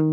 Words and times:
Olá, 0.00 0.10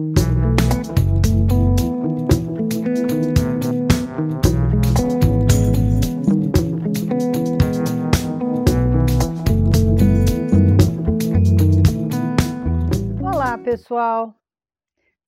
pessoal! 13.64 14.36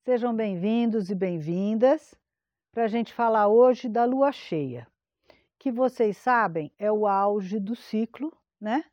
Sejam 0.03 0.35
bem-vindos 0.35 1.09
e 1.09 1.15
bem-vindas 1.15 2.13
para 2.73 2.83
a 2.83 2.87
gente 2.89 3.13
falar 3.13 3.47
hoje 3.47 3.87
da 3.87 4.03
lua 4.03 4.33
cheia, 4.33 4.85
que 5.57 5.71
vocês 5.71 6.17
sabem 6.17 6.69
é 6.77 6.91
o 6.91 7.07
auge 7.07 7.61
do 7.61 7.77
ciclo, 7.77 8.37
né? 8.59 8.83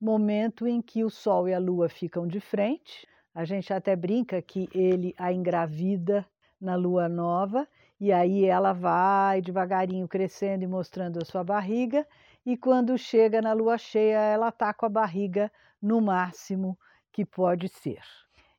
Momento 0.00 0.66
em 0.66 0.82
que 0.82 1.04
o 1.04 1.10
Sol 1.10 1.48
e 1.48 1.54
a 1.54 1.60
Lua 1.60 1.88
ficam 1.88 2.26
de 2.26 2.40
frente. 2.40 3.06
A 3.34 3.44
gente 3.44 3.72
até 3.72 3.96
brinca 3.96 4.40
que 4.40 4.68
ele 4.72 5.12
a 5.18 5.32
engravida 5.32 6.24
na 6.60 6.76
lua 6.76 7.08
nova, 7.08 7.66
e 8.00 8.12
aí 8.12 8.44
ela 8.44 8.72
vai 8.72 9.42
devagarinho 9.42 10.06
crescendo 10.06 10.62
e 10.62 10.68
mostrando 10.68 11.18
a 11.20 11.24
sua 11.24 11.42
barriga, 11.42 12.06
e 12.46 12.56
quando 12.56 12.96
chega 12.96 13.42
na 13.42 13.52
lua 13.52 13.76
cheia, 13.76 14.18
ela 14.18 14.50
está 14.50 14.72
com 14.72 14.86
a 14.86 14.88
barriga 14.88 15.50
no 15.82 16.00
máximo 16.00 16.78
que 17.10 17.24
pode 17.24 17.68
ser. 17.68 18.02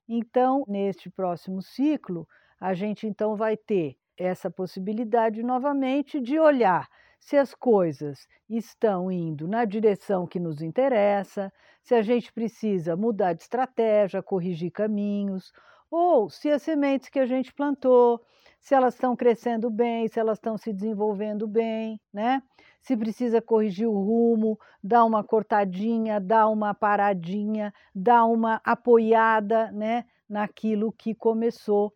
Então, 0.07 0.65
neste 0.67 1.09
próximo 1.09 1.61
ciclo, 1.61 2.27
a 2.59 2.73
gente 2.73 3.07
então 3.07 3.35
vai 3.35 3.55
ter 3.55 3.97
essa 4.17 4.49
possibilidade 4.49 5.41
novamente 5.41 6.19
de 6.19 6.37
olhar 6.39 6.87
se 7.25 7.35
as 7.37 7.55
coisas 7.55 8.27
estão 8.47 9.11
indo 9.11 9.47
na 9.47 9.65
direção 9.65 10.27
que 10.27 10.39
nos 10.39 10.61
interessa, 10.61 11.51
se 11.81 11.95
a 11.95 12.03
gente 12.03 12.31
precisa 12.31 12.95
mudar 12.95 13.33
de 13.33 13.41
estratégia, 13.41 14.21
corrigir 14.21 14.69
caminhos, 14.71 15.51
ou 15.89 16.29
se 16.29 16.51
as 16.51 16.61
sementes 16.61 17.09
que 17.09 17.17
a 17.17 17.25
gente 17.25 17.51
plantou, 17.51 18.21
se 18.59 18.75
elas 18.75 18.93
estão 18.93 19.15
crescendo 19.15 19.71
bem, 19.71 20.07
se 20.07 20.19
elas 20.19 20.37
estão 20.37 20.55
se 20.55 20.71
desenvolvendo 20.71 21.47
bem, 21.47 21.99
né? 22.13 22.43
Se 22.79 22.95
precisa 22.95 23.41
corrigir 23.41 23.87
o 23.87 23.99
rumo, 23.99 24.59
dar 24.83 25.03
uma 25.03 25.23
cortadinha, 25.23 26.21
dar 26.21 26.47
uma 26.47 26.75
paradinha, 26.75 27.73
dar 27.93 28.25
uma 28.25 28.61
apoiada, 28.63 29.71
né, 29.71 30.05
naquilo 30.29 30.91
que 30.91 31.15
começou 31.15 31.91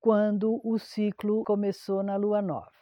quando 0.00 0.60
o 0.64 0.76
ciclo 0.76 1.44
começou 1.44 2.02
na 2.02 2.16
lua 2.16 2.42
nova. 2.42 2.81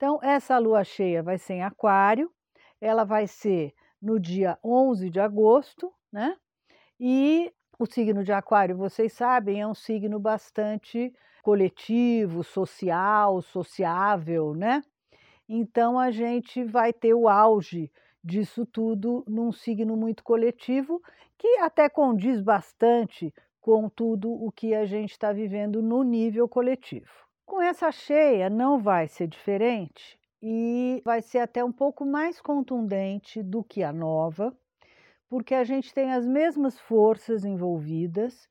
Então, 0.00 0.18
essa 0.22 0.56
lua 0.56 0.82
cheia 0.82 1.22
vai 1.22 1.36
ser 1.36 1.56
em 1.56 1.62
Aquário, 1.62 2.32
ela 2.80 3.04
vai 3.04 3.26
ser 3.26 3.74
no 4.00 4.18
dia 4.18 4.58
11 4.64 5.10
de 5.10 5.20
agosto, 5.20 5.92
né? 6.10 6.38
E 6.98 7.52
o 7.78 7.84
signo 7.84 8.24
de 8.24 8.32
Aquário, 8.32 8.78
vocês 8.78 9.12
sabem, 9.12 9.60
é 9.60 9.66
um 9.66 9.74
signo 9.74 10.18
bastante 10.18 11.12
coletivo, 11.42 12.42
social, 12.42 13.42
sociável, 13.42 14.54
né? 14.54 14.82
Então, 15.46 15.98
a 15.98 16.10
gente 16.10 16.64
vai 16.64 16.94
ter 16.94 17.12
o 17.12 17.28
auge 17.28 17.92
disso 18.24 18.64
tudo 18.64 19.22
num 19.28 19.52
signo 19.52 19.98
muito 19.98 20.24
coletivo, 20.24 21.02
que 21.36 21.58
até 21.58 21.90
condiz 21.90 22.40
bastante 22.40 23.34
com 23.60 23.86
tudo 23.90 24.32
o 24.32 24.50
que 24.50 24.74
a 24.74 24.86
gente 24.86 25.10
está 25.10 25.30
vivendo 25.30 25.82
no 25.82 26.02
nível 26.02 26.48
coletivo. 26.48 27.29
Com 27.50 27.60
essa 27.60 27.90
cheia 27.90 28.48
não 28.48 28.78
vai 28.78 29.08
ser 29.08 29.26
diferente 29.26 30.16
e 30.40 31.02
vai 31.04 31.20
ser 31.20 31.40
até 31.40 31.64
um 31.64 31.72
pouco 31.72 32.06
mais 32.06 32.40
contundente 32.40 33.42
do 33.42 33.64
que 33.64 33.82
a 33.82 33.92
nova, 33.92 34.56
porque 35.28 35.56
a 35.56 35.64
gente 35.64 35.92
tem 35.92 36.12
as 36.12 36.24
mesmas 36.24 36.78
forças 36.78 37.44
envolvidas, 37.44 38.48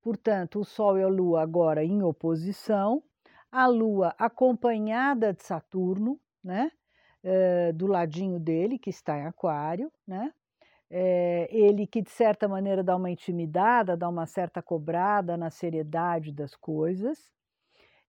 portanto, 0.00 0.58
o 0.58 0.64
Sol 0.64 0.96
e 0.96 1.02
a 1.02 1.06
Lua 1.06 1.42
agora 1.42 1.84
em 1.84 2.02
oposição, 2.02 3.02
a 3.52 3.66
Lua 3.66 4.14
acompanhada 4.16 5.34
de 5.34 5.42
Saturno, 5.42 6.18
né? 6.42 6.72
É, 7.22 7.72
do 7.74 7.86
ladinho 7.86 8.40
dele, 8.40 8.78
que 8.78 8.88
está 8.88 9.18
em 9.18 9.26
Aquário, 9.26 9.92
né? 10.06 10.32
É, 10.88 11.46
ele 11.52 11.86
que 11.86 12.00
de 12.00 12.10
certa 12.10 12.48
maneira 12.48 12.82
dá 12.82 12.96
uma 12.96 13.10
intimidada, 13.10 13.98
dá 13.98 14.08
uma 14.08 14.24
certa 14.24 14.62
cobrada 14.62 15.36
na 15.36 15.50
seriedade 15.50 16.32
das 16.32 16.56
coisas, 16.56 17.38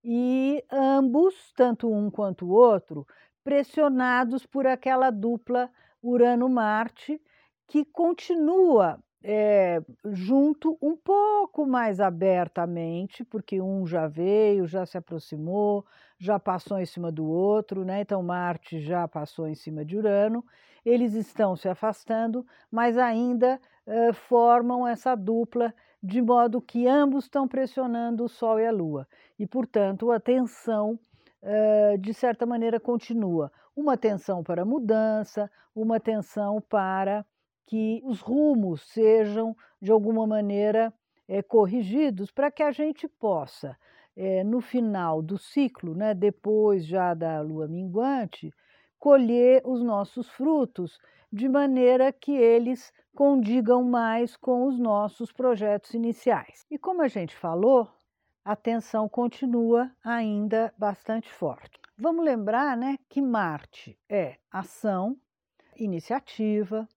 e 0.04 0.64
ambos, 0.72 1.54
tanto 1.56 1.92
um 1.92 2.10
quanto 2.10 2.46
o 2.46 2.50
outro, 2.50 3.06
pressionados 3.44 4.46
por 4.46 4.66
aquela 4.68 5.10
dupla 5.10 5.70
Urano-Marte, 6.02 7.22
que 7.68 7.86
continua 7.86 9.00
é, 9.24 9.82
junto 10.06 10.78
um 10.82 10.96
pouco 10.98 11.66
mais 11.66 12.00
abertamente, 12.00 13.24
porque 13.24 13.62
um 13.62 13.86
já 13.86 14.08
veio, 14.08 14.68
já 14.68 14.86
se 14.86 14.98
aproximou, 14.98 15.86
já 16.20 16.40
passou 16.40 16.80
em 16.80 16.86
cima 16.86 17.12
do 17.12 17.26
outro, 17.26 17.86
né? 17.86 18.02
Então 18.02 18.22
Marte 18.24 18.80
já 18.82 19.08
passou 19.08 19.48
em 19.48 19.56
cima 19.56 19.86
de 19.86 19.96
Urano. 19.98 20.44
Eles 20.84 21.14
estão 21.14 21.56
se 21.56 21.70
afastando, 21.70 22.46
mas 22.72 22.98
ainda 22.98 23.60
formam 24.14 24.88
essa 24.88 25.16
dupla 25.16 25.74
de 26.02 26.22
modo 26.22 26.62
que 26.62 26.88
ambos 26.88 27.26
estão 27.26 27.48
pressionando 27.48 28.24
o 28.24 28.30
Sol 28.30 28.60
e 28.60 28.66
a 28.66 28.72
Lua. 28.72 29.08
E, 29.38 29.46
portanto, 29.46 30.12
a 30.12 30.20
tensão, 30.20 31.00
de 32.00 32.14
certa 32.14 32.46
maneira, 32.46 32.80
continua. 32.80 33.52
Uma 33.76 33.96
tensão 33.96 34.44
para 34.44 34.66
mudança, 34.66 35.50
uma 35.76 36.00
tensão 36.00 36.62
para 36.62 37.26
que 37.66 38.02
os 38.04 38.20
rumos 38.20 38.82
sejam, 38.90 39.56
de 39.82 39.92
alguma 39.92 40.28
maneira, 40.28 40.94
é, 41.28 41.42
corrigidos 41.42 42.30
para 42.30 42.52
que 42.52 42.62
a 42.62 42.72
gente 42.72 43.08
possa, 43.08 43.78
é, 44.16 44.44
no 44.44 44.60
final 44.60 45.22
do 45.22 45.38
ciclo, 45.38 45.96
né, 45.96 46.14
depois 46.14 46.86
já 46.86 47.14
da 47.14 47.40
lua 47.40 47.70
minguante, 47.70 48.54
colher 49.00 49.62
os 49.66 49.82
nossos 49.82 50.28
frutos 50.30 51.00
de 51.32 51.48
maneira 51.48 52.12
que 52.12 52.32
eles 52.32 52.92
condigam 53.16 53.84
mais 53.84 54.36
com 54.36 54.66
os 54.66 54.80
nossos 54.80 55.32
projetos 55.32 55.94
iniciais. 55.94 56.66
E 56.70 56.78
como 56.78 57.02
a 57.02 57.08
gente 57.08 57.36
falou, 57.36 57.90
a 58.44 58.56
tensão 58.56 59.08
continua 59.08 59.92
ainda 60.04 60.74
bastante 60.78 61.32
forte. 61.32 61.80
Vamos 61.98 62.26
lembrar 62.26 62.76
né, 62.76 62.98
que 63.08 63.22
Marte 63.22 63.98
é 64.10 64.38
ação, 64.52 65.16
iniciativa, 65.78 66.88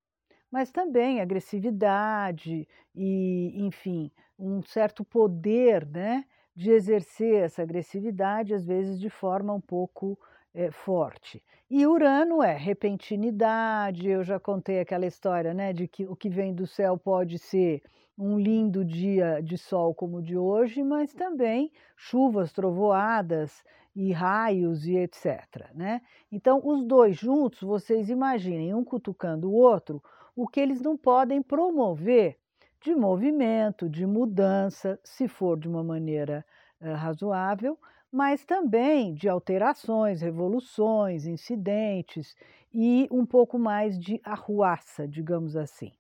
mas 0.50 0.70
também 0.70 1.20
agressividade 1.20 2.66
e, 2.94 3.52
enfim, 3.66 4.10
um 4.38 4.62
certo 4.62 5.04
poder 5.04 5.86
né, 5.86 6.24
de 6.54 6.70
exercer 6.70 7.42
essa 7.42 7.62
agressividade, 7.62 8.54
às 8.54 8.64
vezes 8.64 8.98
de 8.98 9.10
forma 9.10 9.52
um 9.52 9.60
pouco 9.60 10.18
é, 10.54 10.70
forte. 10.70 11.42
E 11.68 11.86
Urano 11.86 12.42
é 12.42 12.56
repentinidade, 12.56 14.08
eu 14.08 14.22
já 14.22 14.38
contei 14.38 14.80
aquela 14.80 15.06
história, 15.06 15.52
né, 15.52 15.72
de 15.72 15.88
que 15.88 16.06
o 16.06 16.14
que 16.14 16.28
vem 16.28 16.54
do 16.54 16.66
céu 16.66 16.96
pode 16.96 17.38
ser 17.38 17.82
um 18.16 18.38
lindo 18.38 18.84
dia 18.84 19.40
de 19.42 19.58
sol 19.58 19.92
como 19.92 20.18
o 20.18 20.22
de 20.22 20.36
hoje, 20.36 20.84
mas 20.84 21.12
também 21.12 21.72
chuvas, 21.96 22.52
trovoadas 22.52 23.64
e 23.94 24.12
raios 24.12 24.86
e 24.86 24.96
etc. 24.96 25.72
Né? 25.74 26.00
Então, 26.30 26.60
os 26.64 26.84
dois 26.84 27.16
juntos, 27.16 27.60
vocês 27.62 28.08
imaginem, 28.08 28.74
um 28.74 28.84
cutucando 28.84 29.50
o 29.50 29.54
outro, 29.54 30.02
o 30.36 30.46
que 30.46 30.60
eles 30.60 30.80
não 30.80 30.96
podem 30.96 31.42
promover 31.42 32.38
de 32.80 32.94
movimento, 32.94 33.88
de 33.88 34.06
mudança, 34.06 34.98
se 35.02 35.26
for 35.26 35.58
de 35.58 35.66
uma 35.66 35.82
maneira 35.82 36.44
uh, 36.80 36.92
razoável, 36.92 37.78
mas 38.14 38.44
também 38.44 39.12
de 39.12 39.28
alterações, 39.28 40.20
revoluções, 40.20 41.26
incidentes 41.26 42.36
e 42.72 43.08
um 43.10 43.26
pouco 43.26 43.58
mais 43.58 43.98
de 43.98 44.20
arruaça, 44.22 45.08
digamos 45.08 45.56
assim. 45.56 45.90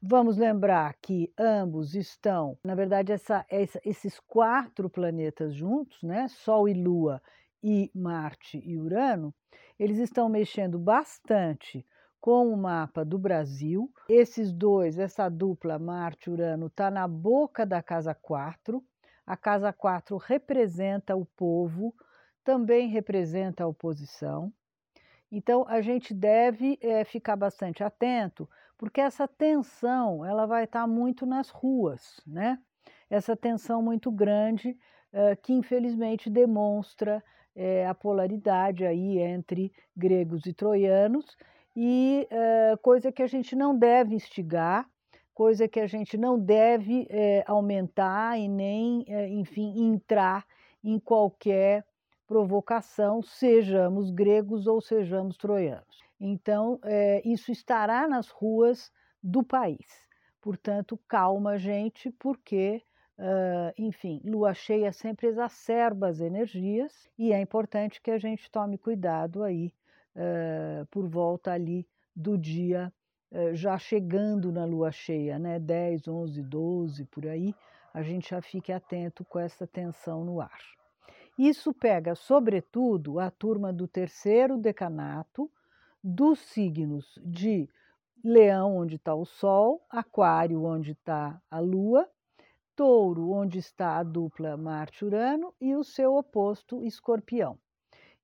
Vamos 0.00 0.36
lembrar 0.36 0.94
que 1.00 1.32
ambos 1.38 1.94
estão, 1.94 2.58
na 2.62 2.74
verdade, 2.74 3.12
essa, 3.12 3.46
essa, 3.48 3.80
esses 3.82 4.20
quatro 4.20 4.90
planetas 4.90 5.54
juntos, 5.54 6.02
né, 6.02 6.28
Sol 6.28 6.68
e 6.68 6.74
Lua 6.74 7.22
e 7.62 7.90
Marte 7.94 8.62
e 8.62 8.78
Urano, 8.78 9.34
eles 9.78 9.96
estão 9.96 10.28
mexendo 10.28 10.78
bastante 10.78 11.82
com 12.20 12.52
o 12.52 12.58
mapa 12.58 13.06
do 13.06 13.18
Brasil. 13.18 13.90
Esses 14.06 14.52
dois, 14.52 14.98
essa 14.98 15.30
dupla 15.30 15.78
Marte-Urano, 15.78 16.66
está 16.66 16.90
na 16.90 17.08
boca 17.08 17.64
da 17.64 17.82
casa 17.82 18.14
4, 18.14 18.84
a 19.28 19.36
casa 19.36 19.70
4 19.74 20.16
representa 20.16 21.14
o 21.14 21.26
povo, 21.26 21.94
também 22.42 22.88
representa 22.88 23.62
a 23.62 23.66
oposição. 23.66 24.50
Então, 25.30 25.66
a 25.68 25.82
gente 25.82 26.14
deve 26.14 26.78
é, 26.80 27.04
ficar 27.04 27.36
bastante 27.36 27.84
atento, 27.84 28.48
porque 28.78 29.02
essa 29.02 29.28
tensão 29.28 30.24
ela 30.24 30.46
vai 30.46 30.64
estar 30.64 30.86
muito 30.86 31.26
nas 31.26 31.50
ruas, 31.50 32.22
né? 32.26 32.58
Essa 33.10 33.36
tensão 33.36 33.82
muito 33.82 34.10
grande 34.10 34.74
é, 35.12 35.36
que, 35.36 35.52
infelizmente, 35.52 36.30
demonstra 36.30 37.22
é, 37.54 37.86
a 37.86 37.94
polaridade 37.94 38.86
aí 38.86 39.18
entre 39.18 39.70
gregos 39.94 40.46
e 40.46 40.54
troianos, 40.54 41.36
e 41.76 42.26
coisa 42.82 43.12
que 43.12 43.22
a 43.22 43.26
gente 43.28 43.54
não 43.54 43.78
deve 43.78 44.14
instigar, 44.14 44.88
coisa 45.38 45.68
que 45.68 45.78
a 45.78 45.86
gente 45.86 46.18
não 46.18 46.36
deve 46.36 47.06
é, 47.08 47.44
aumentar 47.46 48.36
e 48.36 48.48
nem, 48.48 49.04
é, 49.06 49.28
enfim, 49.28 49.72
entrar 49.86 50.44
em 50.82 50.98
qualquer 50.98 51.86
provocação, 52.26 53.22
sejamos 53.22 54.10
gregos 54.10 54.66
ou 54.66 54.80
sejamos 54.80 55.36
troianos. 55.36 56.02
Então, 56.18 56.80
é, 56.82 57.22
isso 57.24 57.52
estará 57.52 58.08
nas 58.08 58.30
ruas 58.30 58.90
do 59.22 59.44
país. 59.44 60.08
Portanto, 60.40 60.98
calma, 61.06 61.56
gente, 61.56 62.10
porque, 62.18 62.82
uh, 63.16 63.72
enfim, 63.78 64.20
lua 64.24 64.54
cheia 64.54 64.92
sempre 64.92 65.28
exacerba 65.28 66.08
as 66.08 66.18
energias 66.20 67.08
e 67.16 67.32
é 67.32 67.40
importante 67.40 68.02
que 68.02 68.10
a 68.10 68.18
gente 68.18 68.50
tome 68.50 68.76
cuidado 68.76 69.44
aí 69.44 69.72
uh, 70.16 70.84
por 70.90 71.06
volta 71.06 71.52
ali 71.52 71.86
do 72.14 72.36
dia 72.36 72.92
já 73.52 73.78
chegando 73.78 74.50
na 74.50 74.64
lua 74.64 74.90
cheia, 74.90 75.38
né, 75.38 75.58
10, 75.58 76.08
11, 76.08 76.42
12, 76.42 77.04
por 77.06 77.26
aí, 77.26 77.54
a 77.92 78.02
gente 78.02 78.30
já 78.30 78.40
fique 78.40 78.72
atento 78.72 79.24
com 79.24 79.38
essa 79.38 79.66
tensão 79.66 80.24
no 80.24 80.40
ar. 80.40 80.60
Isso 81.38 81.72
pega, 81.72 82.14
sobretudo, 82.14 83.20
a 83.20 83.30
turma 83.30 83.72
do 83.72 83.86
terceiro 83.86 84.58
decanato, 84.58 85.50
dos 86.02 86.40
signos 86.40 87.18
de 87.24 87.68
Leão, 88.24 88.76
onde 88.76 88.96
está 88.96 89.14
o 89.14 89.24
Sol, 89.24 89.84
Aquário, 89.88 90.64
onde 90.64 90.92
está 90.92 91.40
a 91.50 91.60
Lua, 91.60 92.08
Touro, 92.74 93.30
onde 93.30 93.58
está 93.58 93.98
a 93.98 94.02
dupla 94.02 94.56
Marte-Urano, 94.56 95.54
e 95.60 95.76
o 95.76 95.84
seu 95.84 96.16
oposto, 96.16 96.82
Escorpião. 96.84 97.58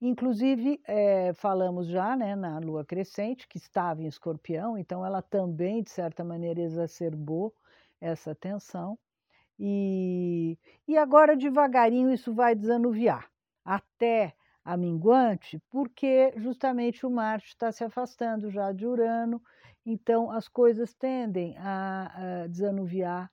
Inclusive, 0.01 0.81
é, 0.87 1.33
falamos 1.35 1.87
já 1.87 2.17
né, 2.17 2.37
na 2.37 2.59
lua 2.59 2.85
crescente, 2.85 3.49
que 3.49 3.57
estava 3.59 4.03
em 4.03 4.07
escorpião, 4.07 4.77
então 4.77 5.05
ela 5.05 5.23
também, 5.23 5.83
de 5.83 5.91
certa 5.91 6.23
maneira, 6.23 6.61
exacerbou 6.61 7.55
essa 8.01 8.35
tensão. 8.35 8.99
E, 9.59 10.59
e 10.87 10.97
agora, 10.99 11.37
devagarinho, 11.37 12.13
isso 12.13 12.35
vai 12.35 12.55
desanuviar 12.55 13.31
até 13.65 14.35
a 14.65 14.77
minguante, 14.77 15.59
porque 15.71 16.33
justamente 16.37 17.07
o 17.07 17.11
Marte 17.11 17.49
está 17.49 17.71
se 17.71 17.85
afastando 17.85 18.51
já 18.51 18.73
de 18.73 18.87
Urano, 18.87 19.41
então 19.85 20.31
as 20.31 20.49
coisas 20.49 20.95
tendem 20.95 21.57
a, 21.59 22.43
a 22.43 22.47
desanuviar 22.47 23.31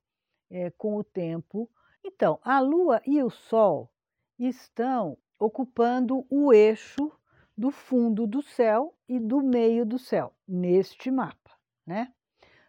é, 0.49 0.69
com 0.71 0.97
o 0.97 1.03
tempo. 1.03 1.69
Então, 2.03 2.39
a 2.43 2.59
Lua 2.59 3.01
e 3.05 3.23
o 3.23 3.29
Sol 3.29 3.89
estão 4.37 5.17
ocupando 5.41 6.23
o 6.29 6.53
eixo 6.53 7.11
do 7.57 7.71
fundo 7.71 8.27
do 8.27 8.43
céu 8.43 8.93
e 9.09 9.19
do 9.19 9.41
meio 9.41 9.83
do 9.83 9.97
céu, 9.97 10.33
neste 10.47 11.09
mapa, 11.09 11.51
né? 11.85 12.13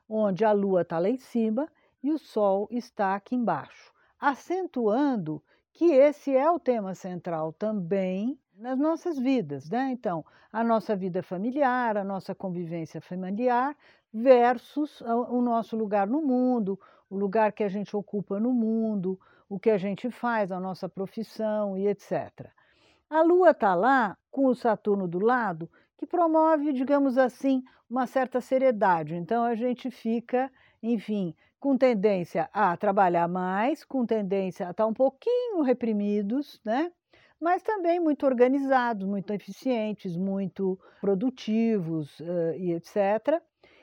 Onde 0.08 0.42
a 0.42 0.52
Lua 0.52 0.80
está 0.80 0.98
lá 0.98 1.10
em 1.10 1.18
cima 1.18 1.68
e 2.02 2.10
o 2.10 2.18
Sol 2.18 2.66
está 2.70 3.14
aqui 3.14 3.34
embaixo, 3.36 3.92
acentuando 4.18 5.42
que 5.74 5.84
esse 5.84 6.34
é 6.34 6.50
o 6.50 6.58
tema 6.58 6.94
central 6.94 7.52
também 7.52 8.38
nas 8.56 8.78
nossas 8.78 9.18
vidas, 9.18 9.68
né? 9.68 9.90
Então, 9.92 10.24
a 10.50 10.64
nossa 10.64 10.96
vida 10.96 11.22
familiar, 11.22 11.98
a 11.98 12.04
nossa 12.04 12.34
convivência 12.34 13.02
familiar 13.02 13.76
versus 14.12 15.02
o 15.02 15.42
nosso 15.42 15.76
lugar 15.76 16.06
no 16.06 16.22
mundo, 16.22 16.80
o 17.10 17.18
lugar 17.18 17.52
que 17.52 17.64
a 17.64 17.68
gente 17.68 17.94
ocupa 17.94 18.40
no 18.40 18.52
mundo, 18.52 19.20
o 19.46 19.58
que 19.58 19.68
a 19.68 19.76
gente 19.76 20.10
faz, 20.10 20.50
a 20.50 20.58
nossa 20.58 20.88
profissão 20.88 21.76
e 21.76 21.86
etc. 21.86 22.50
A 23.12 23.20
Lua 23.20 23.50
está 23.50 23.74
lá 23.74 24.16
com 24.30 24.46
o 24.46 24.54
Saturno 24.54 25.06
do 25.06 25.18
lado, 25.18 25.70
que 25.98 26.06
promove, 26.06 26.72
digamos 26.72 27.18
assim, 27.18 27.62
uma 27.88 28.06
certa 28.06 28.40
seriedade. 28.40 29.14
Então 29.14 29.44
a 29.44 29.54
gente 29.54 29.90
fica, 29.90 30.50
enfim, 30.82 31.34
com 31.60 31.76
tendência 31.76 32.48
a 32.54 32.74
trabalhar 32.74 33.28
mais, 33.28 33.84
com 33.84 34.06
tendência 34.06 34.66
a 34.66 34.70
estar 34.70 34.86
um 34.86 34.94
pouquinho 34.94 35.60
reprimidos, 35.60 36.58
né? 36.64 36.90
Mas 37.38 37.62
também 37.62 38.00
muito 38.00 38.24
organizados, 38.24 39.06
muito 39.06 39.30
eficientes, 39.34 40.16
muito 40.16 40.80
produtivos 40.98 42.18
e 42.56 42.72
etc. 42.72 43.42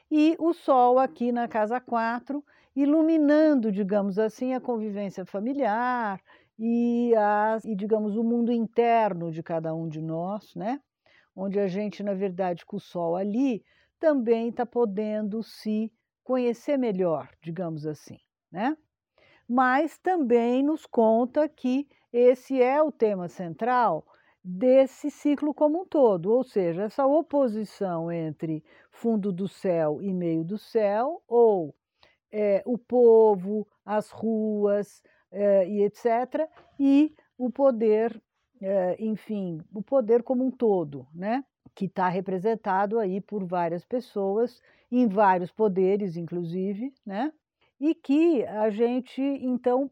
E 0.09 0.35
o 0.39 0.55
Sol 0.55 0.97
aqui 0.97 1.31
na 1.31 1.47
casa 1.47 1.79
4, 1.79 2.43
iluminando, 2.75 3.71
digamos 3.71 4.17
assim, 4.17 4.55
a 4.55 4.59
convivência 4.59 5.23
familiar, 5.23 6.19
e, 6.59 7.15
as, 7.15 7.63
e, 7.63 7.73
digamos, 7.73 8.17
o 8.17 8.23
mundo 8.23 8.51
interno 8.51 9.31
de 9.31 9.41
cada 9.41 9.73
um 9.73 9.88
de 9.88 10.01
nós, 10.01 10.53
né? 10.56 10.81
onde 11.33 11.57
a 11.57 11.67
gente, 11.67 12.03
na 12.03 12.13
verdade, 12.13 12.65
com 12.65 12.75
o 12.75 12.81
Sol 12.81 13.15
ali, 13.15 13.63
também 13.97 14.50
está 14.50 14.65
podendo 14.65 15.41
se 15.41 15.89
conhecer 16.21 16.77
melhor, 16.77 17.29
digamos 17.41 17.88
assim. 17.88 18.17
Né? 18.51 18.75
Mas 19.47 19.97
também 20.00 20.61
nos 20.61 20.85
conta 20.85 21.47
que 21.47 21.88
esse 22.11 22.61
é 22.61 22.83
o 22.83 22.91
tema 22.91 23.29
central 23.29 24.06
desse 24.44 25.09
ciclo 25.09 25.53
como 25.53 25.81
um 25.81 25.85
todo, 25.85 26.31
ou 26.31 26.44
seja, 26.44 26.83
essa 26.83 27.06
oposição 27.06 28.11
entre 28.11 28.63
fundo 28.91 29.31
do 29.31 29.47
céu 29.47 30.01
e 30.01 30.13
meio 30.13 30.44
do 30.44 30.57
céu, 30.57 31.21
ou 31.27 31.73
é, 32.31 32.61
o 32.65 32.77
povo, 32.77 33.67
as 33.85 34.09
ruas, 34.09 35.01
e 35.67 35.83
etc., 35.83 36.49
e 36.79 37.13
o 37.37 37.49
poder, 37.49 38.21
eh, 38.61 38.95
enfim, 38.99 39.61
o 39.73 39.81
poder 39.81 40.23
como 40.23 40.45
um 40.45 40.51
todo, 40.51 41.07
né? 41.13 41.43
que 41.75 41.85
está 41.85 42.09
representado 42.09 42.99
aí 42.99 43.21
por 43.21 43.45
várias 43.45 43.85
pessoas, 43.85 44.61
em 44.91 45.07
vários 45.07 45.51
poderes, 45.51 46.17
inclusive, 46.17 46.93
né? 47.05 47.31
e 47.79 47.95
que 47.95 48.43
a 48.45 48.69
gente, 48.69 49.21
então, 49.21 49.89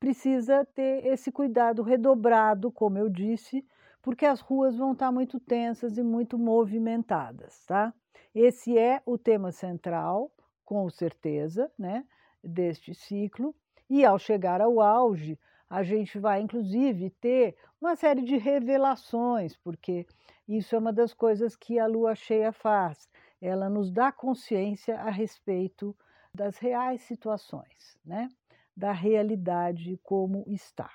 precisa 0.00 0.64
ter 0.64 1.04
esse 1.06 1.30
cuidado 1.30 1.82
redobrado, 1.82 2.70
como 2.72 2.96
eu 2.96 3.08
disse, 3.08 3.64
porque 4.02 4.24
as 4.24 4.40
ruas 4.40 4.76
vão 4.76 4.92
estar 4.92 5.06
tá 5.06 5.12
muito 5.12 5.38
tensas 5.40 5.98
e 5.98 6.02
muito 6.02 6.38
movimentadas, 6.38 7.64
tá? 7.66 7.92
Esse 8.34 8.78
é 8.78 9.02
o 9.04 9.18
tema 9.18 9.50
central, 9.50 10.30
com 10.64 10.88
certeza, 10.88 11.70
né, 11.78 12.04
deste 12.42 12.94
ciclo. 12.94 13.54
E 13.88 14.04
ao 14.04 14.18
chegar 14.18 14.60
ao 14.60 14.80
auge, 14.80 15.38
a 15.68 15.82
gente 15.82 16.18
vai 16.18 16.40
inclusive 16.40 17.10
ter 17.10 17.56
uma 17.80 17.96
série 17.96 18.22
de 18.22 18.36
revelações, 18.36 19.56
porque 19.56 20.06
isso 20.48 20.74
é 20.74 20.78
uma 20.78 20.92
das 20.92 21.12
coisas 21.12 21.56
que 21.56 21.78
a 21.78 21.86
lua 21.86 22.14
cheia 22.14 22.52
faz. 22.52 23.08
Ela 23.40 23.68
nos 23.68 23.90
dá 23.90 24.12
consciência 24.12 24.98
a 24.98 25.10
respeito 25.10 25.96
das 26.32 26.58
reais 26.58 27.02
situações, 27.02 27.98
né? 28.04 28.28
da 28.76 28.92
realidade 28.92 29.98
como 30.02 30.44
está. 30.46 30.90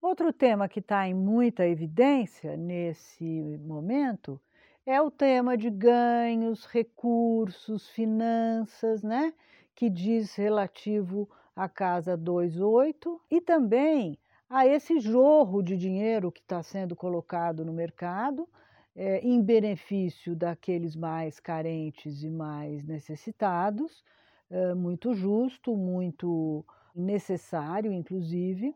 Outro 0.00 0.32
tema 0.32 0.68
que 0.68 0.80
está 0.80 1.08
em 1.08 1.14
muita 1.14 1.66
evidência 1.66 2.56
nesse 2.56 3.58
momento 3.64 4.40
é 4.84 5.00
o 5.00 5.10
tema 5.10 5.56
de 5.56 5.70
ganhos, 5.70 6.66
recursos, 6.66 7.88
finanças, 7.88 9.02
né? 9.02 9.32
que 9.74 9.88
diz 9.88 10.34
relativo 10.34 11.28
a 11.54 11.68
casa 11.68 12.16
28 12.16 13.20
e 13.30 13.40
também 13.40 14.18
a 14.48 14.66
esse 14.66 15.00
jorro 15.00 15.62
de 15.62 15.76
dinheiro 15.76 16.30
que 16.30 16.40
está 16.40 16.62
sendo 16.62 16.94
colocado 16.94 17.64
no 17.64 17.72
mercado 17.72 18.48
é, 18.94 19.18
em 19.20 19.42
benefício 19.42 20.36
daqueles 20.36 20.94
mais 20.94 21.40
carentes 21.40 22.22
e 22.22 22.30
mais 22.30 22.84
necessitados, 22.84 24.04
é, 24.50 24.74
muito 24.74 25.14
justo, 25.14 25.76
muito 25.76 26.64
necessário, 26.94 27.92
inclusive, 27.92 28.74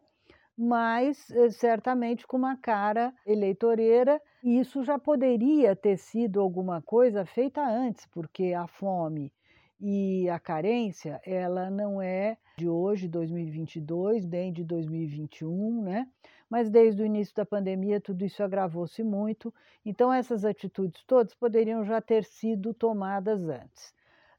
mas 0.56 1.30
é, 1.30 1.50
certamente 1.50 2.26
com 2.26 2.36
uma 2.36 2.56
cara 2.56 3.14
eleitoreira. 3.24 4.20
E 4.42 4.58
isso 4.58 4.82
já 4.82 4.98
poderia 4.98 5.76
ter 5.76 5.96
sido 5.96 6.40
alguma 6.40 6.82
coisa 6.82 7.24
feita 7.24 7.62
antes, 7.64 8.06
porque 8.06 8.52
a 8.54 8.66
fome 8.66 9.32
e 9.80 10.28
a 10.28 10.40
carência, 10.40 11.20
ela 11.24 11.70
não 11.70 12.02
é 12.02 12.36
de 12.58 12.68
hoje, 12.68 13.06
2022, 13.06 14.26
nem 14.26 14.52
de 14.52 14.64
2021, 14.64 15.82
né? 15.82 16.08
Mas 16.50 16.68
desde 16.68 17.02
o 17.02 17.06
início 17.06 17.34
da 17.36 17.46
pandemia 17.46 18.00
tudo 18.00 18.24
isso 18.24 18.42
agravou-se 18.42 19.02
muito, 19.04 19.54
então 19.86 20.12
essas 20.12 20.44
atitudes 20.44 21.04
todas 21.04 21.34
poderiam 21.34 21.84
já 21.84 22.00
ter 22.00 22.24
sido 22.24 22.74
tomadas 22.74 23.48
antes. 23.48 23.94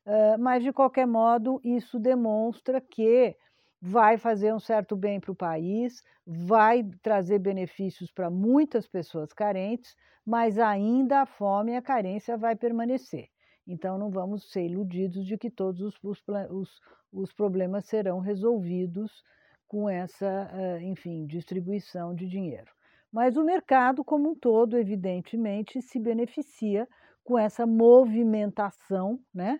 Uh, 0.06 0.38
mas, 0.40 0.64
de 0.64 0.74
qualquer 0.74 1.06
modo, 1.06 1.62
isso 1.64 2.00
demonstra 2.00 2.82
que 2.82 3.36
vai 3.82 4.18
fazer 4.18 4.54
um 4.54 4.60
certo 4.60 4.96
bem 4.96 5.20
para 5.20 5.32
o 5.32 5.36
país, 5.36 6.04
vai 6.26 6.84
trazer 7.02 7.40
benefícios 7.40 8.12
para 8.12 8.30
muitas 8.30 8.88
pessoas 8.88 9.32
carentes, 9.32 9.96
mas 10.26 10.60
ainda 10.60 11.22
a 11.22 11.26
fome 11.26 11.72
e 11.72 11.76
a 11.78 11.82
carência 11.82 12.38
vai 12.38 12.56
permanecer. 12.56 13.30
Então, 13.72 14.00
não 14.00 14.10
vamos 14.10 14.52
ser 14.52 14.66
iludidos 14.66 15.28
de 15.28 15.38
que 15.38 15.48
todos 15.48 15.80
os, 15.80 16.24
os, 16.50 16.82
os 17.14 17.32
problemas 17.32 17.86
serão 17.86 18.20
resolvidos 18.20 19.24
com 19.68 19.88
essa, 19.88 20.50
eh, 20.52 20.82
enfim, 20.82 21.28
distribuição 21.28 22.16
de 22.16 22.28
dinheiro. 22.28 22.72
Mas 23.12 23.38
o 23.38 23.44
mercado 23.44 24.04
como 24.04 24.32
um 24.32 24.36
todo, 24.36 24.76
evidentemente, 24.76 25.84
se 25.84 26.00
beneficia 26.00 26.88
com 27.24 27.38
essa 27.38 27.68
movimentação, 27.68 29.20
né? 29.32 29.60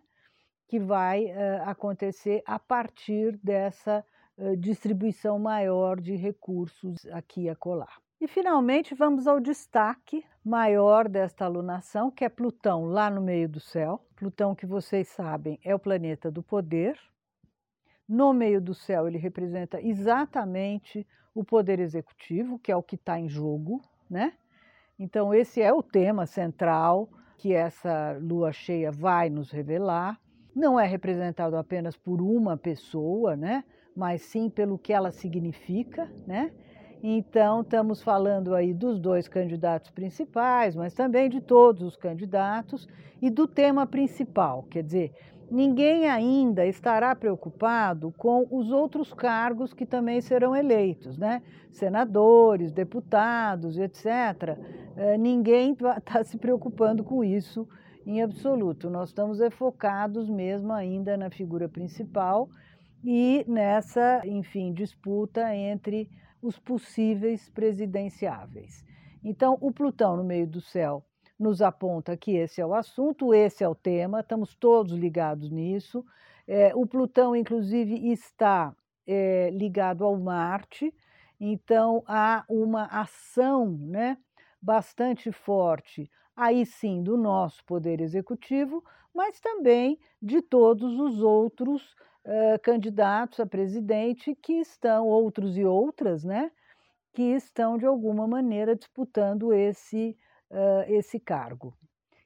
que 0.68 0.80
vai 0.80 1.26
uh, 1.26 1.64
acontecer 1.66 2.44
a 2.46 2.60
partir 2.60 3.38
dessa 3.44 4.06
uh, 4.38 4.56
distribuição 4.56 5.40
maior 5.40 6.00
de 6.00 6.16
recursos 6.16 7.06
aqui 7.08 7.42
e 7.42 7.50
acolá. 7.50 7.90
E, 8.22 8.28
finalmente, 8.28 8.94
vamos 8.94 9.28
ao 9.28 9.40
destaque 9.40 10.26
maior 10.44 11.08
desta 11.08 11.46
alunação, 11.46 12.12
que 12.12 12.26
é 12.26 12.30
Plutão 12.30 12.84
lá 12.84 13.10
no 13.10 13.22
meio 13.22 13.48
do 13.48 13.62
céu. 13.62 14.06
Plutão, 14.18 14.54
que 14.54 14.66
vocês 14.66 15.08
sabem, 15.08 15.58
é 15.64 15.74
o 15.74 15.80
planeta 15.80 16.30
do 16.30 16.44
poder. 16.44 17.00
No 18.06 18.34
meio 18.34 18.60
do 18.60 18.74
céu, 18.74 19.08
ele 19.08 19.18
representa 19.18 19.82
exatamente 19.82 21.08
o 21.34 21.46
poder 21.46 21.80
executivo, 21.80 22.60
que 22.60 22.70
é 22.70 22.76
o 22.76 22.84
que 22.84 22.96
está 22.96 23.18
em 23.18 23.30
jogo, 23.30 23.82
né? 24.10 24.34
Então, 24.98 25.34
esse 25.34 25.62
é 25.62 25.72
o 25.72 25.82
tema 25.82 26.26
central 26.26 27.08
que 27.38 27.54
essa 27.54 28.18
lua 28.22 28.52
cheia 28.52 28.92
vai 28.92 29.30
nos 29.30 29.50
revelar. 29.50 30.20
Não 30.54 30.78
é 30.78 30.86
representado 30.86 31.56
apenas 31.56 31.96
por 31.96 32.22
uma 32.22 32.58
pessoa, 32.58 33.38
né? 33.38 33.64
Mas 33.96 34.24
sim 34.24 34.50
pelo 34.50 34.78
que 34.78 34.92
ela 34.92 35.10
significa, 35.10 36.12
né? 36.28 36.52
Então, 37.02 37.62
estamos 37.62 38.02
falando 38.02 38.54
aí 38.54 38.74
dos 38.74 39.00
dois 39.00 39.28
candidatos 39.28 39.90
principais, 39.90 40.76
mas 40.76 40.94
também 40.94 41.30
de 41.30 41.40
todos 41.40 41.82
os 41.82 41.96
candidatos 41.96 42.88
e 43.22 43.30
do 43.30 43.48
tema 43.48 43.88
principal. 43.88 44.64
Quer 44.70 44.84
dizer, 44.84 45.14
ninguém 45.50 46.10
ainda 46.10 46.66
estará 46.66 47.16
preocupado 47.16 48.14
com 48.18 48.46
os 48.52 48.70
outros 48.70 49.14
cargos 49.14 49.74
que 49.74 49.86
também 49.86 50.20
serão 50.20 50.54
eleitos, 50.54 51.18
né? 51.18 51.42
Senadores, 51.72 52.74
deputados, 52.74 53.78
etc. 53.78 54.58
É, 54.98 55.18
ninguém 55.18 55.72
está 55.98 56.22
se 56.22 56.38
preocupando 56.38 57.02
com 57.02 57.24
isso 57.24 57.66
em 58.06 58.22
absoluto. 58.22 58.90
Nós 58.90 59.10
estamos 59.10 59.40
focados 59.52 60.30
mesmo 60.30 60.74
ainda 60.74 61.16
na 61.16 61.30
figura 61.30 61.70
principal 61.70 62.50
e 63.02 63.46
nessa, 63.48 64.22
enfim, 64.26 64.74
disputa 64.74 65.56
entre 65.56 66.10
os 66.42 66.58
possíveis 66.58 67.50
presidenciáveis. 67.50 68.86
Então, 69.24 69.58
o 69.62 69.72
Plutão 69.72 70.16
no 70.16 70.24
meio 70.24 70.48
do 70.48 70.62
céu 70.62 71.04
nos 71.38 71.62
aponta 71.62 72.18
que 72.18 72.36
esse 72.36 72.62
é 72.62 72.66
o 72.66 72.74
assunto, 72.74 73.34
esse 73.34 73.64
é 73.64 73.68
o 73.68 73.76
tema, 73.76 74.20
estamos 74.20 74.56
todos 74.56 74.94
ligados 74.94 75.50
nisso. 75.50 76.06
É, 76.48 76.74
o 76.76 76.86
Plutão, 76.86 77.36
inclusive, 77.36 78.12
está 78.12 78.76
é, 79.08 79.50
ligado 79.52 80.04
ao 80.04 80.18
Marte, 80.18 80.94
então 81.40 82.04
há 82.06 82.44
uma 82.50 82.86
ação 82.86 83.68
né, 83.70 84.18
bastante 84.62 85.32
forte, 85.32 86.10
aí 86.36 86.66
sim, 86.66 87.02
do 87.02 87.18
nosso 87.18 87.64
Poder 87.66 88.02
Executivo, 88.02 88.84
mas 89.14 89.40
também 89.40 89.98
de 90.22 90.42
todos 90.42 91.00
os 91.00 91.22
outros 91.22 91.96
candidatos 92.64 93.40
a 93.40 93.46
presidente 93.46 94.36
que 94.36 94.54
estão, 94.54 95.08
outros 95.08 95.58
e 95.58 95.66
outras, 95.66 96.24
né, 96.24 96.52
que 97.14 97.24
estão 97.24 97.78
de 97.78 97.86
alguma 97.86 98.28
maneira 98.28 98.76
disputando 98.76 99.54
esse, 99.54 100.16
uh, 100.52 100.84
esse 100.88 101.20
cargo. 101.20 101.74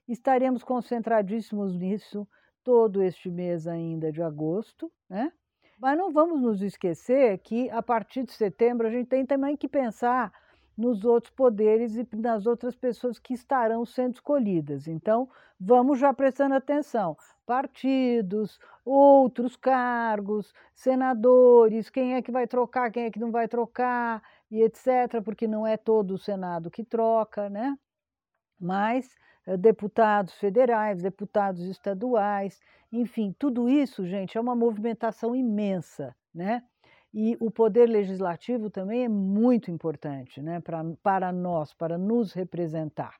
Estaremos 0.08 0.64
concentradíssimos 0.64 1.76
nisso 1.76 2.28
todo 2.64 3.02
este 3.02 3.30
mês 3.30 3.68
ainda 3.68 4.12
de 4.12 4.22
agosto, 4.22 4.92
né? 5.10 5.32
Mas 5.80 5.98
não 5.98 6.12
vamos 6.12 6.42
nos 6.42 6.62
esquecer 6.62 7.38
que 7.40 7.70
a 7.70 7.82
partir 7.82 8.24
de 8.24 8.34
setembro 8.34 8.88
a 8.88 8.92
gente 8.92 9.08
tem 9.08 9.26
também 9.26 9.58
que 9.58 9.68
pensar 9.68 10.32
nos 10.77 11.06
outros 11.06 11.32
poderes 11.34 11.96
e 11.96 12.08
nas 12.15 12.46
outras 12.46 12.75
pessoas 12.75 13.20
que 13.20 13.34
estarão 13.34 13.86
sendo 13.86 14.15
escolhidas. 14.15 14.88
Então, 14.88 15.30
vamos 15.60 16.00
já 16.00 16.13
prestando 16.13 16.56
atenção. 16.56 17.15
Partidos, 17.46 18.60
outros 18.86 19.56
cargos, 19.56 20.53
senadores, 20.74 21.89
quem 21.89 22.15
é 22.15 22.22
que 22.22 22.32
vai 22.32 22.48
trocar, 22.48 22.92
quem 22.92 23.06
é 23.06 23.12
que 23.12 23.20
não 23.20 23.32
vai 23.32 23.48
trocar, 23.48 24.22
e 24.50 24.62
etc., 24.62 25.22
porque 25.24 25.48
não 25.48 25.65
é 25.65 25.77
todo 25.77 26.12
o 26.13 26.18
Senado 26.18 26.70
que 26.70 26.84
troca, 26.84 27.50
né? 27.50 27.77
Mas 28.60 29.15
eh, 29.46 29.58
deputados 29.58 30.34
federais, 30.36 31.01
deputados 31.01 31.62
estaduais, 31.65 32.60
enfim, 32.92 33.36
tudo 33.38 33.68
isso, 33.70 34.06
gente, 34.06 34.38
é 34.38 34.42
uma 34.42 34.56
movimentação 34.56 35.36
imensa, 35.36 36.15
né? 36.34 36.63
E 37.13 37.38
o 37.39 37.51
poder 37.51 37.88
legislativo 37.88 38.70
também 38.70 39.03
é 39.03 39.10
muito 39.10 39.70
importante 39.70 40.41
né, 40.41 40.60
pra, 40.60 40.84
para 41.03 41.32
nós, 41.32 41.74
para 41.74 41.98
nos 41.98 42.34
representar. 42.34 43.15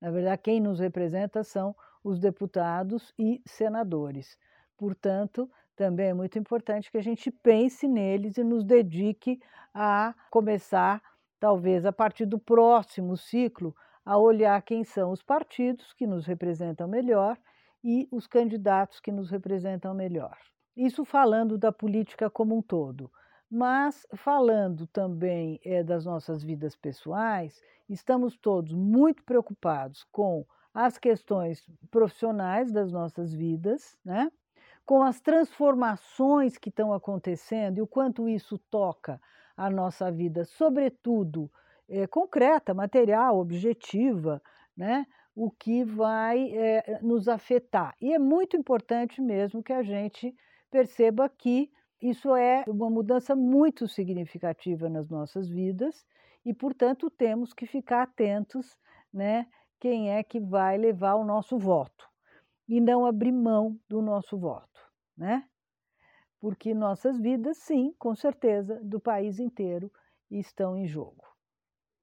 Na 0.00 0.10
verdade, 0.10 0.42
quem 0.42 0.60
nos 0.60 0.80
representa 0.80 1.44
são 1.44 1.74
os 2.02 2.18
deputados 2.18 3.14
e 3.18 3.40
senadores. 3.46 4.36
Portanto, 4.76 5.50
também 5.76 6.08
é 6.08 6.14
muito 6.14 6.38
importante 6.38 6.90
que 6.90 6.98
a 6.98 7.02
gente 7.02 7.30
pense 7.30 7.86
neles 7.86 8.36
e 8.36 8.42
nos 8.42 8.64
dedique 8.64 9.40
a 9.72 10.14
começar, 10.30 11.02
talvez 11.38 11.86
a 11.86 11.92
partir 11.92 12.26
do 12.26 12.38
próximo 12.38 13.16
ciclo, 13.16 13.74
a 14.04 14.16
olhar 14.18 14.60
quem 14.62 14.84
são 14.84 15.10
os 15.10 15.22
partidos 15.22 15.92
que 15.92 16.06
nos 16.06 16.26
representam 16.26 16.88
melhor 16.88 17.38
e 17.82 18.08
os 18.10 18.26
candidatos 18.26 19.00
que 19.00 19.12
nos 19.12 19.30
representam 19.30 19.94
melhor. 19.94 20.36
Isso 20.76 21.04
falando 21.04 21.56
da 21.58 21.72
política 21.72 22.28
como 22.30 22.56
um 22.56 22.62
todo. 22.62 23.10
Mas, 23.50 24.06
falando 24.14 24.86
também 24.88 25.60
é, 25.64 25.82
das 25.82 26.04
nossas 26.04 26.42
vidas 26.42 26.74
pessoais, 26.74 27.62
estamos 27.88 28.36
todos 28.36 28.72
muito 28.72 29.22
preocupados 29.22 30.04
com 30.10 30.44
as 30.74 30.98
questões 30.98 31.64
profissionais 31.90 32.72
das 32.72 32.90
nossas 32.92 33.32
vidas, 33.32 33.96
né? 34.04 34.30
com 34.84 35.02
as 35.02 35.20
transformações 35.20 36.58
que 36.58 36.68
estão 36.68 36.92
acontecendo 36.92 37.78
e 37.78 37.82
o 37.82 37.86
quanto 37.86 38.28
isso 38.28 38.58
toca 38.70 39.20
a 39.56 39.70
nossa 39.70 40.10
vida, 40.10 40.44
sobretudo 40.44 41.50
é, 41.88 42.06
concreta, 42.06 42.74
material, 42.74 43.38
objetiva, 43.38 44.42
né? 44.76 45.06
o 45.34 45.50
que 45.50 45.84
vai 45.84 46.50
é, 46.52 46.98
nos 47.00 47.28
afetar. 47.28 47.94
E 48.00 48.12
é 48.12 48.18
muito 48.18 48.56
importante 48.56 49.20
mesmo 49.22 49.62
que 49.62 49.72
a 49.72 49.82
gente 49.82 50.34
perceba 50.70 51.28
que 51.28 51.70
isso 52.00 52.34
é 52.36 52.64
uma 52.68 52.90
mudança 52.90 53.34
muito 53.34 53.88
significativa 53.88 54.88
nas 54.88 55.08
nossas 55.08 55.48
vidas 55.48 56.06
e, 56.44 56.52
portanto, 56.52 57.10
temos 57.10 57.52
que 57.52 57.66
ficar 57.66 58.02
atentos, 58.02 58.78
né? 59.12 59.46
Quem 59.80 60.10
é 60.10 60.22
que 60.22 60.40
vai 60.40 60.76
levar 60.78 61.14
o 61.14 61.24
nosso 61.24 61.58
voto 61.58 62.08
e 62.68 62.80
não 62.80 63.06
abrir 63.06 63.32
mão 63.32 63.78
do 63.88 64.02
nosso 64.02 64.36
voto, 64.38 64.80
né? 65.16 65.48
Porque 66.40 66.74
nossas 66.74 67.18
vidas, 67.18 67.58
sim, 67.58 67.94
com 67.98 68.14
certeza, 68.14 68.78
do 68.82 69.00
país 69.00 69.38
inteiro 69.38 69.90
estão 70.30 70.76
em 70.76 70.86
jogo. 70.86 71.24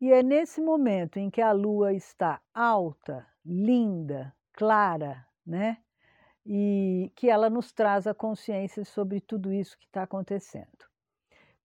E 0.01 0.12
é 0.12 0.21
nesse 0.21 0.59
momento 0.59 1.17
em 1.17 1.29
que 1.29 1.41
a 1.41 1.51
lua 1.51 1.93
está 1.93 2.41
alta, 2.53 3.25
linda, 3.45 4.35
clara, 4.51 5.25
né? 5.45 5.77
E 6.45 7.12
que 7.15 7.29
ela 7.29 7.50
nos 7.50 7.71
traz 7.71 8.05
a 8.05 8.13
consciência 8.13 8.83
sobre 8.83 9.21
tudo 9.21 9.51
isso 9.51 9.77
que 9.77 9.85
está 9.85 10.03
acontecendo. 10.03 10.67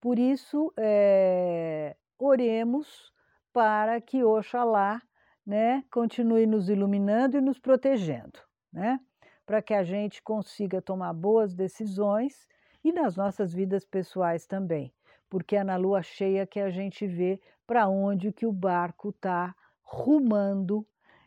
Por 0.00 0.18
isso, 0.18 0.73
é, 0.76 1.97
oremos 2.18 3.12
para 3.52 4.00
que 4.00 4.23
Oxalá 4.23 5.02
né, 5.44 5.82
continue 5.90 6.47
nos 6.47 6.68
iluminando 6.68 7.37
e 7.37 7.40
nos 7.40 7.58
protegendo, 7.58 8.38
né, 8.73 9.00
para 9.44 9.62
que 9.62 9.75
a 9.75 9.82
gente 9.82 10.23
consiga 10.23 10.80
tomar 10.80 11.12
boas 11.12 11.54
decisões 11.54 12.47
e 12.85 12.92
nas 12.92 13.16
nossas 13.16 13.52
vidas 13.52 13.85
pessoais 13.85 14.47
também, 14.47 14.92
porque 15.28 15.56
é 15.56 15.64
na 15.64 15.76
lua 15.76 16.02
cheia 16.02 16.47
que 16.47 16.61
a 16.61 16.70
gente 16.70 17.06
vê 17.06 17.40
para 17.66 17.88
onde 17.88 18.32
que 18.32 18.47
o 18.47 18.52
barco 18.52 19.08
está 19.08 19.54
rumando 19.82 20.87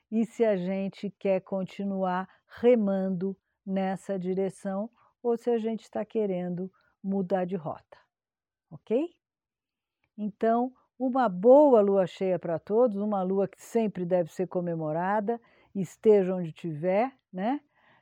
e 0.10 0.26
se 0.26 0.46
a 0.46 0.56
gente 0.56 1.10
quer 1.18 1.42
continuar 1.42 2.30
remando 2.60 3.38
nessa 3.66 4.20
direção 4.20 4.90
ou 5.24 5.38
se 5.38 5.50
a 5.50 5.58
gente 5.58 5.82
está 5.84 6.04
querendo 6.04 6.72
mudar 7.02 7.46
de 7.46 7.56
rota, 7.56 7.98
ok? 8.70 9.10
Então, 10.18 10.74
uma 11.00 11.30
boa 11.30 11.82
lua 11.82 12.06
cheia 12.06 12.38
para 12.38 12.60
todos, 12.60 12.98
uma 12.98 13.24
lua 13.24 13.48
que 13.48 13.62
sempre 13.62 14.06
deve 14.06 14.32
ser 14.32 14.48
comemorada, 14.48 15.40
esteja 15.74 16.36
onde 16.36 16.50
estiver, 16.50 17.12
né? 17.32 17.62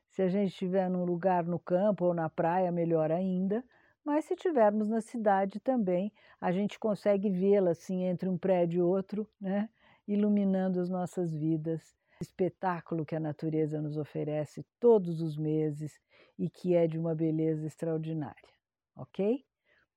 Se 0.10 0.22
a 0.22 0.28
gente 0.28 0.50
estiver 0.50 0.90
num 0.90 1.06
lugar 1.06 1.46
no 1.46 1.60
campo 1.60 2.06
ou 2.06 2.14
na 2.14 2.30
praia, 2.30 2.72
melhor 2.72 3.12
ainda. 3.12 3.64
Mas 4.04 4.26
se 4.26 4.34
estivermos 4.34 4.90
na 4.90 5.02
cidade 5.02 5.60
também, 5.60 6.12
a 6.42 6.52
gente 6.52 6.80
consegue 6.80 7.30
vê-la 7.30 7.72
assim 7.72 8.04
entre 8.04 8.28
um 8.28 8.38
prédio 8.38 8.80
e 8.80 8.82
outro, 8.82 9.30
né? 9.40 9.70
Iluminando 10.08 10.80
as 10.80 10.90
nossas 10.90 11.34
vidas 11.34 11.99
espetáculo 12.22 13.06
que 13.06 13.16
a 13.16 13.20
natureza 13.20 13.82
nos 13.82 13.98
oferece 13.98 14.66
todos 14.80 15.22
os 15.22 15.38
meses 15.38 16.00
e 16.38 16.50
que 16.50 16.76
é 16.76 16.88
de 16.88 16.98
uma 16.98 17.16
beleza 17.16 17.66
extraordinária, 17.66 18.50
ok? 18.96 19.46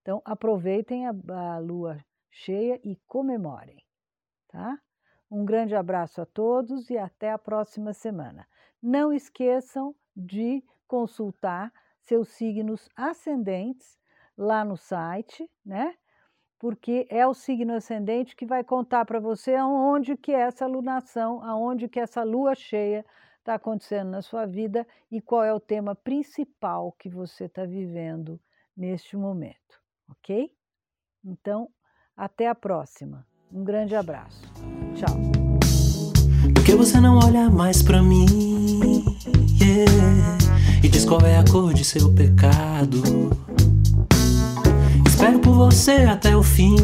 Então 0.00 0.23
aproveitem 0.25 1.07
a, 1.07 1.14
a 1.29 1.59
lua 1.59 1.99
cheia 2.31 2.81
e 2.85 2.97
comemorem, 3.07 3.85
tá? 4.49 4.79
Um 5.31 5.45
grande 5.45 5.75
abraço 5.75 6.21
a 6.21 6.26
todos 6.26 6.91
e 6.91 6.99
até 6.99 7.33
a 7.33 7.38
próxima 7.38 7.93
semana. 7.93 8.47
Não 8.83 9.12
esqueçam 9.12 9.95
de 10.14 10.62
consultar 10.87 11.73
seus 12.00 12.29
signos 12.29 12.88
ascendentes 12.95 13.99
lá 14.37 14.64
no 14.64 14.76
site, 14.76 15.49
né? 15.64 15.97
Porque 16.62 17.09
é 17.11 17.26
o 17.26 17.35
signo 17.35 17.75
ascendente 17.75 18.37
que 18.37 18.47
vai 18.47 18.62
contar 18.62 19.04
para 19.04 19.19
você 19.19 19.57
aonde 19.57 20.16
que 20.16 20.31
é 20.31 20.42
essa 20.42 20.64
lunação, 20.64 21.42
aonde 21.42 21.88
que 21.88 21.99
essa 21.99 22.23
lua 22.23 22.54
cheia 22.54 23.04
está 23.40 23.54
acontecendo 23.54 24.11
na 24.11 24.23
sua 24.23 24.47
vida 24.47 24.87
e 25.11 25.21
qual 25.21 25.42
é 25.42 25.52
o 25.52 25.59
tema 25.59 25.97
principal 25.97 26.95
que 26.97 27.09
você 27.09 27.47
está 27.47 27.64
vivendo 27.64 28.38
neste 28.76 29.16
momento, 29.16 29.81
ok? 30.09 30.52
Então, 31.25 31.69
até 32.16 32.47
a 32.47 32.54
próxima. 32.54 33.26
Um 33.52 33.64
grande 33.64 33.97
abraço. 33.97 34.42
Tchau. 34.95 35.16
Por 36.54 36.64
que 36.64 36.76
você 36.76 37.00
não 37.00 37.19
olha 37.19 37.50
mais 37.50 37.83
pra 37.83 38.00
mim? 38.00 38.25
Yeah. 39.61 40.38
E 40.81 40.88
diz 40.88 41.04
qual 41.04 41.23
é 41.23 41.38
a 41.38 41.45
cor 41.45 41.75
de 41.75 41.85
seu 41.85 42.14
pecado. 42.14 43.02
Espero 45.12 45.38
por 45.40 45.52
você 45.52 46.07
até 46.09 46.35
o 46.35 46.42
fim. 46.42 46.75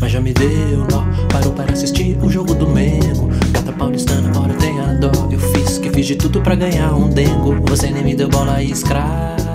Mas 0.00 0.10
já 0.10 0.18
me 0.18 0.32
deu 0.32 0.78
nó. 0.90 1.04
Parou 1.30 1.52
para 1.52 1.70
assistir 1.70 2.16
o 2.22 2.30
jogo 2.30 2.54
do 2.54 2.66
Mengo. 2.66 3.28
Gata 3.50 3.70
paulistana, 3.70 4.32
ora 4.40 4.54
tem 4.54 4.80
a 4.80 4.94
dó. 4.94 5.12
Eu 5.30 5.38
fiz 5.38 5.76
que 5.76 5.90
fiz 5.90 6.06
de 6.06 6.16
tudo 6.16 6.40
pra 6.40 6.54
ganhar 6.54 6.94
um 6.94 7.10
dengo. 7.10 7.60
Você 7.68 7.90
nem 7.90 8.02
me 8.02 8.14
deu 8.14 8.30
bola 8.30 8.62
e 8.62 8.70
escravo. 8.70 9.51